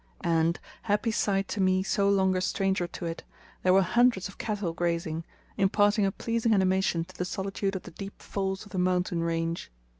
And, 0.25 0.59
happy 0.81 1.11
sight 1.11 1.47
to 1.49 1.61
me 1.61 1.83
so 1.83 2.09
long 2.09 2.35
a 2.35 2.41
stranger 2.41 2.87
to 2.87 3.05
it, 3.05 3.23
there 3.61 3.71
were 3.71 3.83
hundreds 3.83 4.27
of 4.27 4.39
cattle 4.39 4.73
grazing, 4.73 5.23
imparting 5.57 6.07
a 6.07 6.11
pleasing 6.11 6.55
animation 6.55 7.05
to 7.05 7.15
the 7.15 7.23
solitude 7.23 7.75
of 7.75 7.83
the 7.83 7.91
deep 7.91 8.19
folds 8.19 8.65
of 8.65 8.71
the 8.71 8.79
mountain 8.79 9.21
range. 9.21 9.69